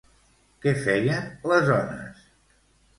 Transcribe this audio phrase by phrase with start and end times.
[0.63, 2.29] Què feien les ones?